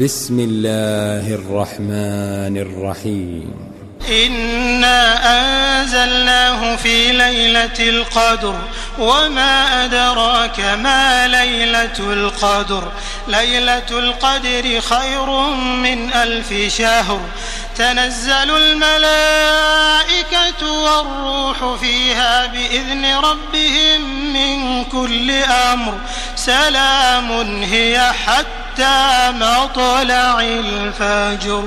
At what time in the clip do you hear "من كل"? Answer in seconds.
24.32-25.30